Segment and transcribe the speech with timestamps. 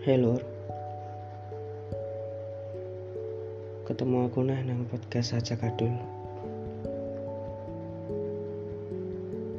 [0.00, 0.16] Hey
[3.84, 5.92] Ketemu aku nah nang podcast aja kadul.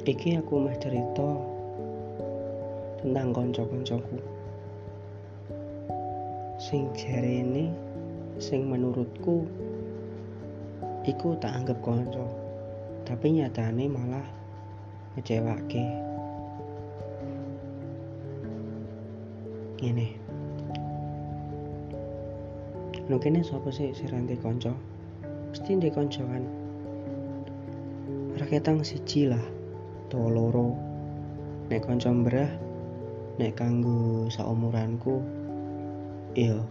[0.02, 1.38] Iki aku mah cerita
[3.06, 4.18] tentang konco-koncoku
[6.58, 7.70] Sing jari ini
[8.42, 9.46] Sing menurutku
[11.06, 12.26] Iku tak anggap konco
[13.06, 14.26] Tapi nyatane malah
[15.14, 15.86] ngecewake
[19.86, 20.31] Ini
[23.10, 24.78] Anu kene sapa sih si ranti konco?
[25.50, 26.46] Mesti ndek konco kan.
[28.38, 29.42] Raketang siji lah,
[30.06, 30.78] utawa loro.
[31.68, 32.52] Nek konco mbrah,
[33.42, 35.18] nek kanggo saumuranku,
[36.38, 36.62] iya.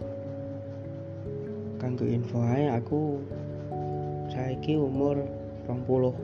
[1.83, 3.19] Kanggo info ae aku
[4.31, 5.19] saiki umur
[5.67, 6.15] 20.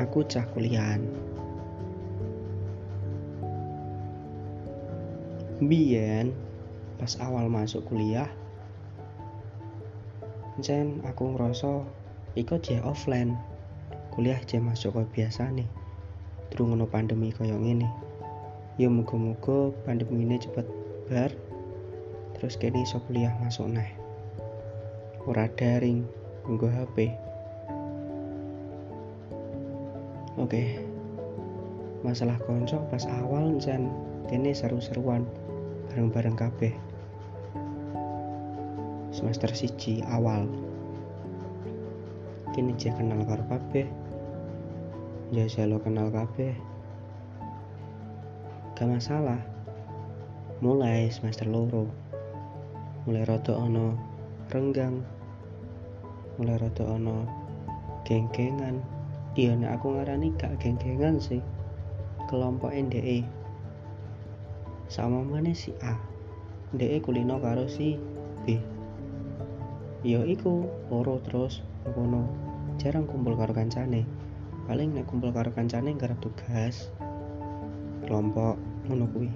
[0.00, 1.25] Aku cah kuliahan.
[5.56, 6.36] Biyen
[7.00, 8.28] pas awal masuk kuliah
[10.60, 11.84] Jen aku ngerasa
[12.36, 13.36] iku je offline.
[14.12, 15.68] Kuliah je masuk kaya biasa nih.
[16.48, 17.88] Terus ngono pandemi kaya ngene.
[18.80, 20.64] Ya muga-muga pandemi ini cepet
[21.12, 21.32] bar
[22.36, 23.92] terus kini iso kuliah masuk neh.
[25.28, 26.08] Ora daring
[26.48, 26.96] nggo HP
[30.36, 30.78] oke
[32.04, 33.88] masalah konco pas awal jen
[34.28, 35.24] kene seru-seruan
[35.96, 36.76] bareng-bareng kabeh.
[39.16, 40.44] Semester siji awal.
[42.52, 43.88] Kini je kenal karo kabeh.
[45.32, 46.52] Jasa lo kenal kabeh.
[48.76, 49.40] Gak masalah.
[50.60, 51.88] Mulai semester loro.
[53.08, 53.96] Mulai rada ono
[54.52, 55.00] renggang.
[56.36, 57.24] Mulai rada ono
[58.04, 58.84] geng-gengan.
[59.32, 61.40] Iya aku ngarani gak geng-gengan sih.
[62.28, 63.24] Kelompok NDE
[64.86, 65.98] sama mana si A
[66.74, 67.94] DE kulino karo si
[68.42, 68.58] B.
[70.02, 71.62] Yo iku loro terus
[71.94, 72.26] ngono.
[72.76, 74.04] Jarang kumpul karo kancane.
[74.66, 76.90] Paling nek kumpul karo kancane garap tugas.
[78.04, 79.30] Kelompok ngono kuwi.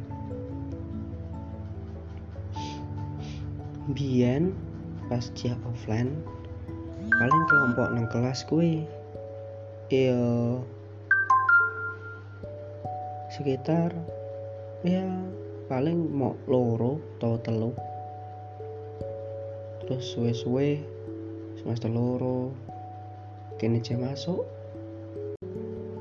[3.95, 4.55] Biyen
[5.11, 6.15] pas dia offline
[7.19, 8.87] paling kelompok nang kelas kuwi.
[9.91, 10.63] Iyo
[13.35, 13.91] sekitar
[14.87, 15.07] ya
[15.71, 17.71] paling mau loro atau telu.
[19.87, 20.83] Terus suwe-suwe
[21.63, 22.51] semester loro
[23.55, 24.43] kene je masuk.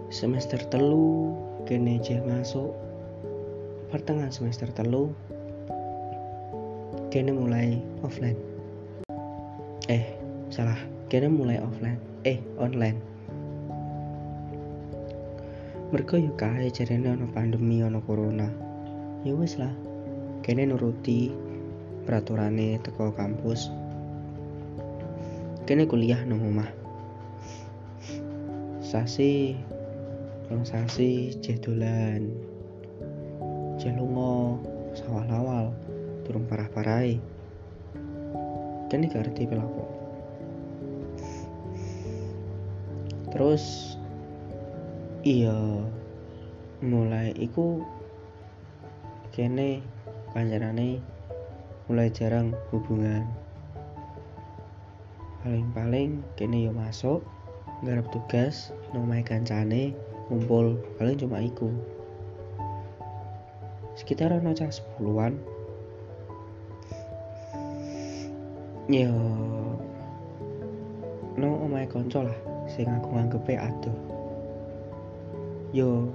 [0.09, 1.37] Semester telu
[1.69, 2.73] kene je masuk.
[3.93, 5.13] Pertengahan semester telu
[7.13, 8.41] kene mulai offline.
[9.85, 10.17] Eh
[10.49, 10.81] salah
[11.13, 12.97] kene mulai offline eh online.
[15.93, 18.68] Mereka yuk kae jarene ono pandemi ono corona
[19.23, 19.71] ya wis lah.
[20.45, 21.33] Kene nuruti
[22.07, 23.69] peraturane teko kampus.
[25.67, 26.71] Kene kuliah nang omah.
[28.81, 29.53] Sasi
[30.49, 32.33] rong sasi jedolan
[33.77, 34.57] jelungo
[34.97, 35.69] sawal-awal
[36.25, 37.21] turun parah-parai
[38.89, 39.85] kene gak ngerti pelaku
[43.29, 43.93] terus
[45.21, 45.53] iya
[46.81, 47.85] mulai iku
[49.39, 49.79] kene
[50.35, 50.99] kanjarane
[51.87, 53.23] mulai jarang hubungan.
[55.39, 57.23] Paling-paling kene yo masuk
[57.87, 59.95] garap tugas nomai kancane
[60.27, 61.71] ngumpul paling cuma iku.
[63.95, 65.39] Sekitar ono cah sepuluhan.
[68.91, 69.15] Yo
[71.39, 73.95] no omai konco lah sing aku nganggepe aduh
[75.71, 76.11] yo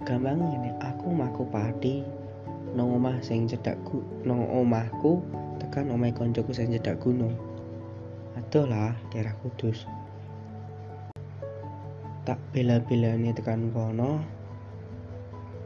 [0.00, 2.00] gampang ini aku maku padi.
[2.70, 5.18] Nang omah sing cedakku nang omahku
[5.58, 7.34] tekan omah koncoku sing cedak gunung.
[8.38, 9.84] Aduh lah daerah kudus.
[12.24, 14.22] Tak bela-belani tekan kono.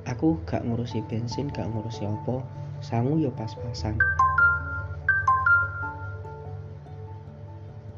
[0.04, 2.44] Aku gak ngurusi bensin gak ngurusi opo
[2.80, 3.96] sangu yo pas-pasan.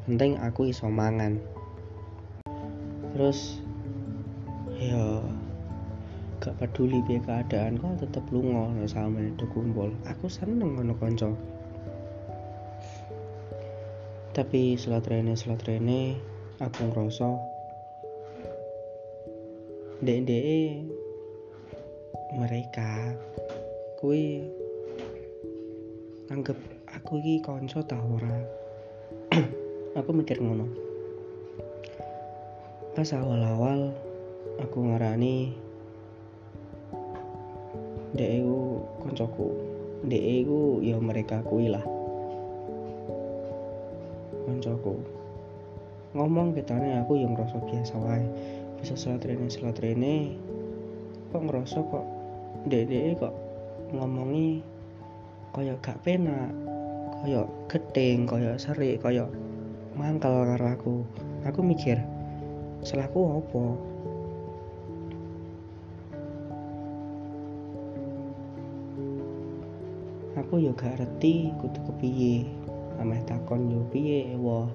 [0.07, 1.39] Penting aku iso mangan.
[3.11, 3.66] Terus ya
[6.47, 9.91] gak peduli biar keadaan kok tetep lungo nek sama itu kumpul.
[10.07, 11.35] Aku seneng ngono konco
[14.37, 16.13] tapi selat rene selat rene
[16.61, 17.25] aku ngerasa
[20.05, 20.85] dek
[22.37, 23.17] mereka
[23.97, 24.45] kui
[26.29, 26.53] anggap
[26.85, 28.37] aku iki konco ta ora?
[29.97, 30.69] Aku mikir ngono.
[32.93, 33.89] Pas awal-awal
[34.61, 35.57] aku ngarani
[38.17, 39.47] dek iku koncoku
[40.09, 40.25] dek
[40.81, 41.85] ya mereka kui lah.
[44.45, 44.97] Koncoku
[46.17, 48.25] ngomong ketane aku yang ngerasa biasa wae.
[48.81, 50.33] Bisa salat rene salat rene
[51.29, 52.05] kok ngerasa kok
[52.65, 53.33] dek dek kok
[53.93, 54.65] ngomongi
[55.53, 56.51] kaya gak penak
[57.21, 57.41] kaya
[57.71, 59.29] gedeng kaya serik kaya
[59.93, 60.95] mangkel karo aku.
[61.45, 62.01] Aku mikir
[62.81, 63.63] salahku apa
[70.47, 72.47] aku yo gak ngerti kudu kepiye?
[73.03, 74.31] Ameh takon yo piye?
[74.31, 74.71] Ewo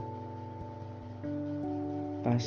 [2.21, 2.45] pas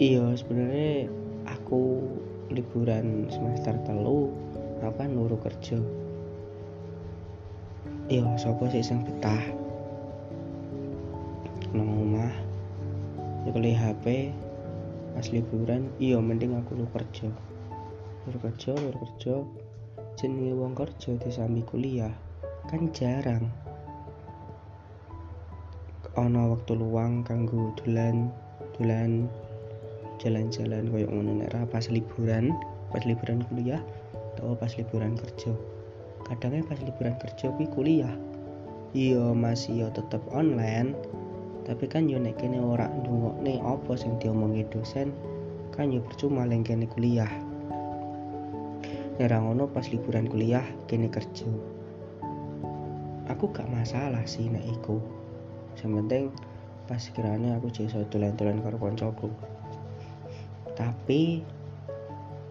[0.00, 1.12] iya sebenarnya
[1.44, 2.08] aku
[2.48, 4.32] liburan semester telu
[4.80, 5.76] aku kan nuru kerja.
[8.08, 9.44] Iya sopo sih sing betah?
[11.76, 12.32] Nang omah
[13.44, 14.32] nyekeli HP
[15.12, 17.28] pas liburan iya mending aku lu kerja.
[18.24, 19.44] Lu kerja lu kerja.
[20.16, 22.16] Jenenge wong kerja disambi kuliah
[22.68, 23.48] kan jarang.
[26.20, 28.28] Ana waktu luang kanggo dolan
[28.76, 29.24] dolan
[30.20, 32.52] jalan-jalan koyo ngono nek pas liburan.
[32.92, 33.80] Pas liburan kuliah
[34.36, 35.56] atau pas liburan kerja.
[36.28, 38.12] Kadangnya pas liburan kerja kuwi kuliah.
[38.92, 40.92] Iya masih yo tetep online.
[41.64, 45.16] Tapi kan yo nek kene ora ndungokne apa sing diomongi dosen
[45.72, 47.32] kan yo percuma leng kene kuliah.
[49.16, 51.77] Nek ngono pas liburan kuliah kene kerja
[53.30, 55.00] aku gak masalah sih nek iku.
[55.78, 56.24] Yang penting
[56.84, 59.28] pas kiranya aku jadi dolan-dolan karo koncoku
[60.78, 61.42] tapi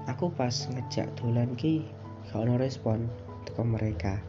[0.03, 1.88] aku pas ngejak dolan ki
[2.27, 3.07] gak ada respon
[3.47, 4.19] teko mereka.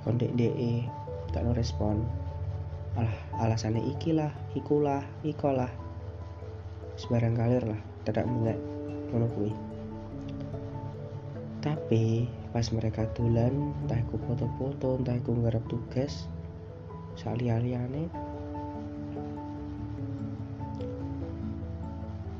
[0.00, 0.32] Teko dek
[1.36, 2.08] gak ada respon.
[2.96, 5.68] Alah alasannya iki lah ikulah ikolah.
[6.96, 8.56] Sebarang kalir lah tidak mulai
[9.12, 9.52] kuwi.
[11.60, 12.24] Tapi
[12.56, 16.24] pas mereka dolan entah aku foto-foto entah aku ngarep tugas
[17.12, 18.08] sali-aliane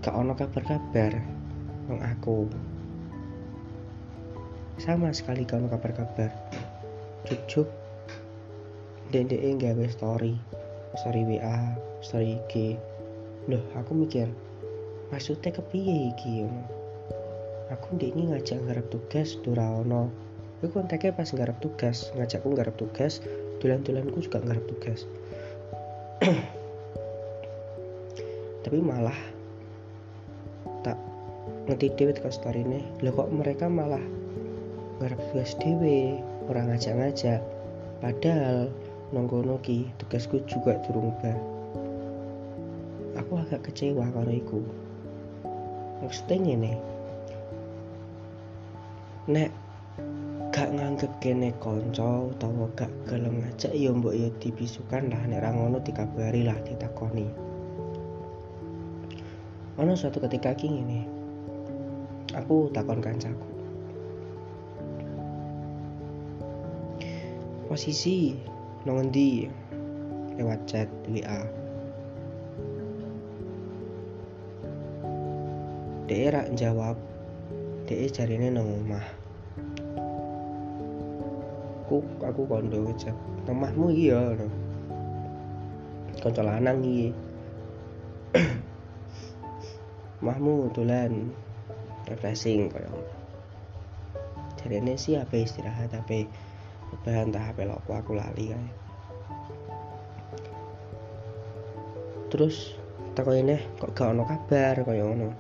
[0.01, 1.21] gak ono kabar-kabar
[1.93, 2.49] nang aku.
[4.81, 6.33] Sama sekali gak ono kabar-kabar.
[7.29, 7.69] Cucuk
[9.13, 10.33] dendek gawe story
[10.97, 12.81] story WA story IG
[13.53, 14.33] loh aku mikir
[15.13, 16.49] maksudnya kepiye iki
[17.73, 20.11] aku ndek ini ngajak nggarap tugas dora ono
[20.63, 23.21] aku kontaknya pas nggarap tugas ngajakku nggarap tugas
[23.61, 25.09] tulan-tulanku juga nggarap tugas.
[28.65, 29.17] Tapi malah
[30.83, 30.99] tak
[31.71, 34.03] ngerti dewe ke story ini loh kok mereka malah
[35.01, 36.21] nggarap tugas dewe
[36.53, 37.41] orang ngajak-ngajak.
[38.01, 38.69] Padahal
[39.15, 41.39] nongkono ki tugasku juga durung bah
[43.17, 44.61] aku agak kecewa karo iku.
[46.05, 46.73] Maksudnya ini
[49.27, 49.51] nek
[50.55, 55.23] gak nganggep kene konco utawa gak gelem ngajak ya mbok ya dibisukan lah.
[55.27, 57.27] Nek ra ngono dikabari lah ditakoni.
[59.77, 61.01] Ono suatu ketika ki ngene.
[62.39, 63.51] Aku takon kancaku.
[67.67, 68.33] Posisi
[68.87, 69.51] nang ngendi?
[70.37, 71.49] Lewat chat WA
[76.05, 77.01] Dia jawab
[77.89, 79.16] Dia jarine nang omah
[81.87, 83.15] aku aku kondo chat
[83.47, 84.51] omahmu iya no.
[86.19, 87.15] kanca lanang iki.
[90.27, 91.31] Mahmu dolan
[92.11, 92.91] refreshing kaya
[94.59, 96.27] jarene sih apa istirahat tapi
[97.07, 98.71] bahan tak HP aku aku lali kae.
[102.35, 102.75] Terus
[103.15, 105.31] takon ini kok gak ono kabar kaya ngono.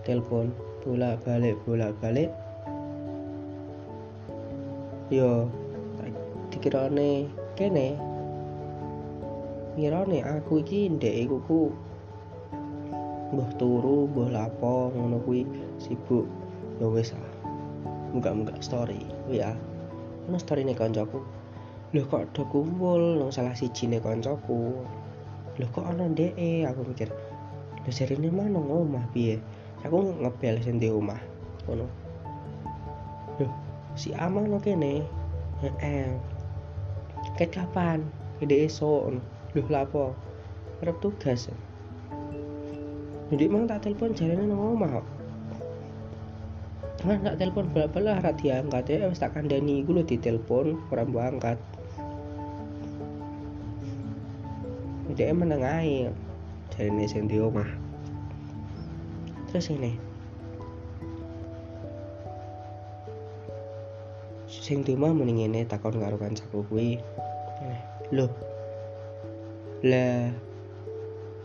[0.00, 0.48] Telepon
[0.80, 2.32] bolak balik bolak balik
[5.12, 5.46] yo
[6.50, 7.94] dikirane kene.
[9.76, 11.60] Ngirane aku iki ndek iku ku
[13.30, 15.44] mbah turu mbah lapo ngono kuwi
[15.78, 16.26] sibuk.
[16.80, 17.30] Ya wis ah
[18.10, 19.52] muga-muga story ya.
[20.26, 21.20] Ono story nih koncoku.
[21.94, 23.20] Lho kok do kumpul?
[23.20, 24.74] Nang salah siji nih koncoku.
[25.60, 26.34] Lho kok ono ndek
[26.66, 27.12] aku mikir
[27.84, 28.58] lho jarine mana?
[28.58, 29.38] Omah piye?
[29.84, 31.20] Aku ngebel sing di omah
[31.68, 32.05] ngono
[33.96, 35.02] si Amang no kene.
[35.64, 36.12] Eh
[37.40, 38.04] ket kapan?
[38.44, 39.24] Ide esok loh
[39.72, 40.12] lapo
[40.84, 41.48] arep tugas.
[43.32, 45.02] Jadi emang tak telepon jarene nang omah
[47.00, 49.80] Kan tak telepon bala-bala ora diangkat ya wis tak kandhani.
[49.80, 51.58] Iku lho ditelepon ora mbok angkat.
[55.16, 56.12] Dia meneng ae
[56.76, 57.68] jarine sing di omah.
[59.48, 60.05] Terus ini
[64.66, 66.98] sing dumah muni ngene takon karo kancaku kuwi.
[67.62, 67.80] Eh,
[68.10, 68.26] lho
[69.86, 70.34] lah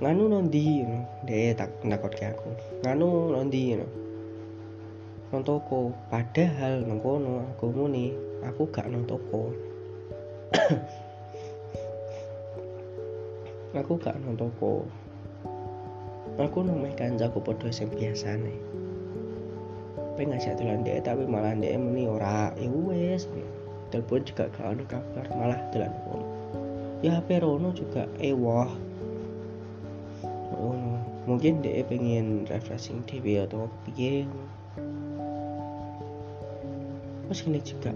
[0.01, 1.69] nganu nondi ngono dhek tak
[2.17, 2.49] ke aku.
[2.81, 3.85] Nganu nondi ngono
[5.29, 5.93] nang toko.
[6.09, 8.09] Padahal nang kono aku muni
[8.41, 9.53] aku gak nang toko.
[13.71, 14.89] Aku gak nang toko.
[16.41, 18.80] Aku nang kancaku padha sing biasane
[20.21, 22.53] pengen ngajak dolan dhek tapi malah dhek muni ora.
[22.53, 23.25] Ya wis
[23.89, 26.25] telepon juga gak ada kabar malah dolan kono
[27.01, 28.69] ya HP Rono juga ewah
[30.53, 34.29] oh, mungkin dia pengen refreshing TV atau piye.
[37.25, 37.95] Mas ini juga.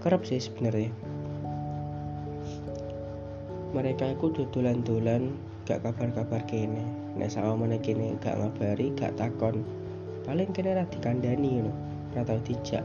[0.00, 0.88] Kerap sih sebenarnya.
[3.76, 5.30] Mereka itu dodolan-dolan
[5.68, 6.80] gak kabar-kabar kene.
[7.14, 9.62] Nek sama kene gak ngabari gak takon
[10.24, 12.84] paling kene ra dikandani ngono dijak.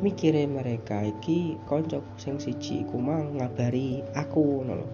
[0.00, 4.88] Mikire mereka iki konco sing siji iku mang ngabari aku lho.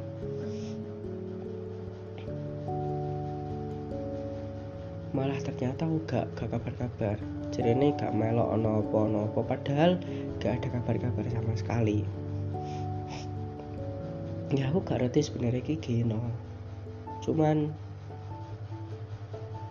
[5.15, 7.17] Malah ternyata aku gak kabar-kabar.
[7.57, 9.97] Ini gak melok ono apa padahal
[10.43, 12.03] gak ada kabar-kabar sama sekali.
[14.53, 16.47] Ya aku gak ngerti sebenarnya iki gino
[17.27, 17.75] cuman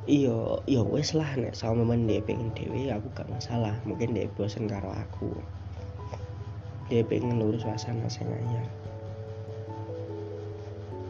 [0.05, 3.73] iyo iyo wes lah nek sama men dia pengen dewi aku gak masalah.
[3.89, 5.33] Mungkin dia bosen karo aku.
[6.93, 8.69] Dia pengen lurus suasana anyar.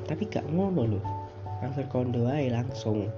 [0.08, 1.06] Tapi gak ngono loh
[1.60, 3.12] angker kondo ae langsung.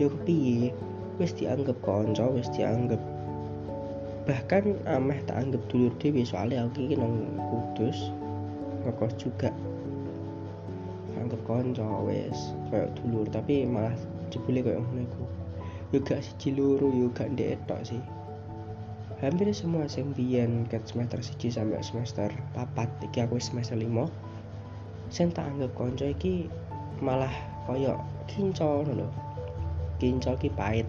[0.00, 0.72] Yo kepiye?
[1.18, 3.02] Wis dianggap konco wis dianggap
[4.28, 8.12] bahkan ameh tak anggap dulur dhewe soalnya aku iki nang kudus
[8.84, 9.48] ngekos juga
[11.48, 13.96] konco wes kayak dulur tapi malah
[14.28, 15.24] jebule kayak ngono iku.
[15.96, 17.56] Yo gak siji loro yo gak ndek
[17.88, 18.04] sih.
[19.24, 24.06] Hampir semua sing biyen ket semester 1 sampai semester 4 iki aku semester 5
[25.08, 26.52] sing tak anggap konco iki
[27.00, 27.32] malah
[27.64, 27.96] koyo
[28.28, 29.08] kinco lho.
[29.96, 30.86] Kinco ki pahit.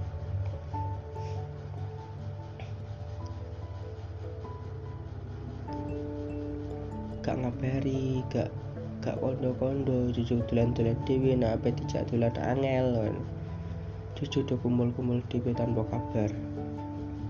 [7.24, 8.52] Gak ngabari gak
[9.00, 13.16] gak kondo-kondo cucu tulan-tulan dewi nak apa tidak tulan angel
[14.20, 16.28] cucu do kumpul-kumpul dewi tanpa kabar.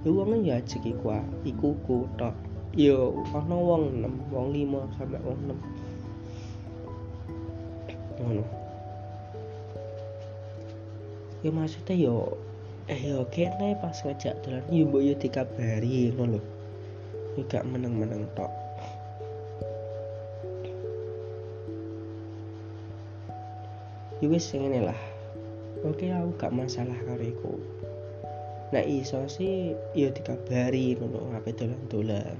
[0.01, 0.09] Ya
[0.41, 1.13] ya aja iku
[1.45, 2.33] iku ku tok.
[2.73, 2.97] Ya
[3.38, 5.38] ana wong 6 wong 5 sampai wong
[8.17, 8.43] 6 ngono.
[11.45, 12.33] Ya maksudnya yo
[12.89, 16.41] eh yo kene pas ngajak dolan yo mbok yo dikabari ngono lho.
[17.38, 18.58] Yo gak meneng-meneng tok
[24.27, 24.99] wis ngene lah
[25.88, 27.53] oke aku gak masalah karo iku.
[28.75, 32.38] Nah iso sih ya dikabari ngono ngapain dolan-dolan.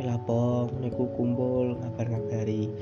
[0.00, 2.72] Pelapong niku kumpul ngabar-ngabari.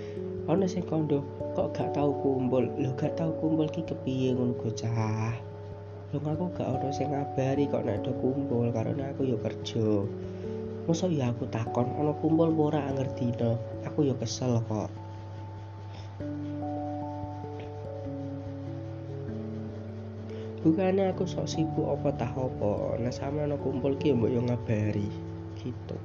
[0.47, 1.27] Ana sing kondo
[1.59, 2.71] kok gak tau kumpul?
[2.79, 5.35] Lho gak tau kumpul ki kepiye ngono bocah?
[6.15, 10.07] Lho aku gak ono sing ngabari kok nek do kumpul karena aku yo kerja.
[10.87, 13.59] Masa ya aku takon ono kumpul ora ngerti no?
[13.83, 15.00] Aku yo kesel kok
[20.61, 23.01] bukannya aku sok sibuk apa tah apa.
[23.01, 25.09] Nah sama no kumpul ki mbok yo ngabari.
[25.57, 25.97] Gitu.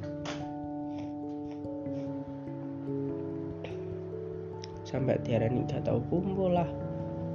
[4.88, 6.70] Sampai tiarani gak tau kumpul lah.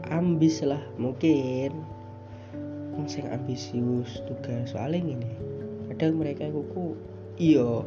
[0.09, 1.77] Ambis lah mungkin.
[3.09, 5.33] Sing ambisius tugas soalnya ini
[5.89, 6.93] kadang mereka kuku
[7.41, 7.81] iyo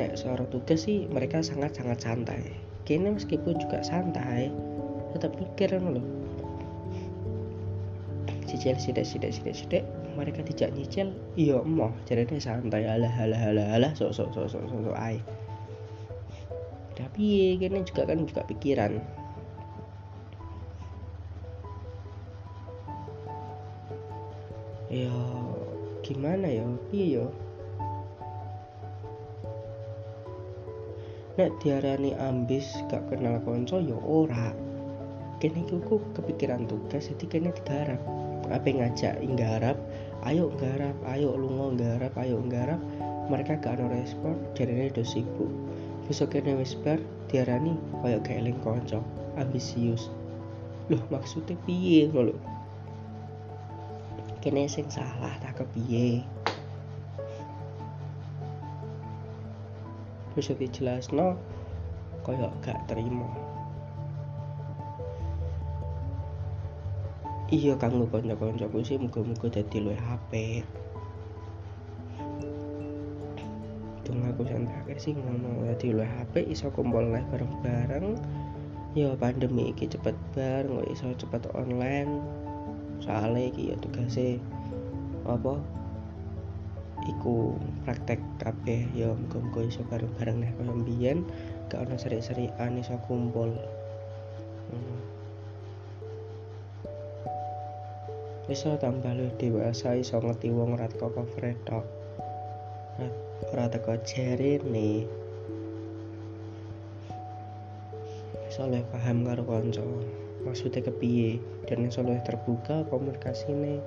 [0.00, 2.56] nek seorang tugas sih mereka sangat sangat santai.
[2.88, 4.48] Kini meskipun juga santai
[5.12, 6.25] tetap mikir loh
[8.46, 9.84] cicil sidik sidik sidik sidik.
[10.16, 11.92] Mereka tidak nyicil iya emoh.
[12.08, 15.20] jadi santai alah alah alah alah sok sok sok sok sok, sok ai
[16.96, 18.96] tapi kini juga kan juga pikiran.
[24.88, 25.12] Ya
[26.00, 26.64] gimana ya?
[26.88, 27.26] Iya yo
[31.36, 34.56] nek diarani ambis gak kenal konco ya ora.
[35.36, 38.00] Kene kuku kepikiran tugas jadi kene digarap
[38.50, 39.78] apa ngajak nggarap
[40.26, 42.80] ayo nggarap ayo lunga nggarap ayo nggarap
[43.26, 45.50] mereka gak ada respon jadi udah sibuk.
[46.06, 47.74] Besok kene wis bar diarani
[48.06, 49.02] kayak keling konco
[49.34, 50.14] ambisius.
[50.86, 52.38] Loh maksudnya piye lho?
[54.38, 56.22] Kene sing salah tak kepiye
[60.36, 61.40] dijelas no
[62.20, 63.55] kayak gak terima
[67.46, 70.66] iya kanggo kanca-kancaku sih muga-muga dadi luwih apik.
[74.02, 78.18] Tung aku santai sih ngono dadi luwih apik iso kumpul live bareng-bareng.
[78.98, 82.18] Ya pandemi iki cepet bar kok iso cepet online.
[82.98, 84.42] Soalnya iki ya tugasnya
[85.22, 85.62] apa
[87.06, 87.54] iku
[87.86, 88.90] praktek kabeh.
[88.90, 91.22] Ya muga-muga iso bareng-bareng nek kaya mbiyen.
[91.70, 93.54] Gak ono seri-serian iso kumpul
[98.46, 101.82] iso tambah lu dewasa iso ngerti wong teko cover tok.
[103.50, 103.98] Ora teko
[104.70, 105.02] nih.
[108.46, 108.62] Iso
[108.94, 109.82] paham karo kanca.
[110.46, 111.42] Maksudnya kepiye?
[111.66, 113.82] Dan iso terbuka komunikasi nih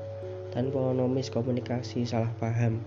[0.52, 2.84] tanpa ono komunikasi salah paham.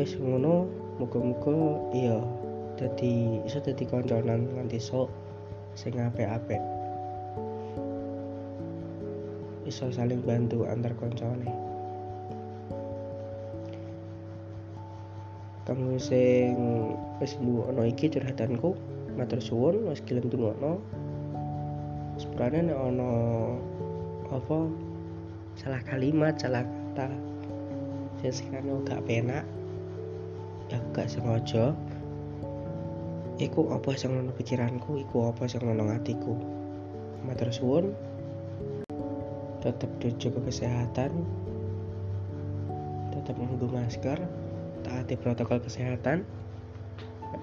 [0.00, 0.64] Wis ngono
[0.96, 1.56] muga-muga
[1.92, 2.16] iya
[2.80, 5.12] dadi iso dadi kancanan nganti sok
[5.76, 6.75] sing apik-apik
[9.66, 11.50] iso saling bantu antar koncone.
[15.66, 16.54] Kamu sing
[17.18, 18.78] wis ono iki curhatanku
[19.18, 20.78] matur suwun wis gelem tungokno
[22.20, 23.12] sepurane nek ono
[24.30, 24.58] apa
[25.58, 26.62] salah kalimat salah
[26.96, 27.12] kata
[28.22, 29.44] sing sekarang gak penak
[30.72, 31.76] ya gak sengaja
[33.36, 36.36] iku apa sing ono pikiranku iku apa sing ono atiku
[37.28, 37.92] matur suwun
[39.66, 41.10] tetap dijaga kesehatan
[43.26, 44.18] tetap menggunakan masker
[44.86, 46.22] taati protokol kesehatan.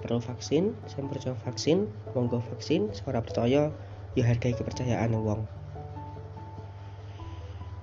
[0.00, 3.68] Perlu vaksin saya percaya vaksin monggo vaksin suara percaya
[4.16, 5.44] ya hargai kepercayaan wong.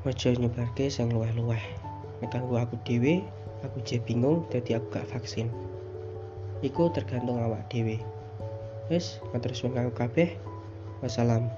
[0.02, 1.62] Ojo nyebarke sing luweh-luweh.
[2.26, 3.22] Nek gua aku dhewe
[3.62, 5.50] aku je bingung jadi aku gak vaksin.
[6.66, 8.02] Iku tergantung awak dhewe.
[8.90, 10.38] Wis matur suwun kanggo kabeh.
[11.02, 11.50] Wassalam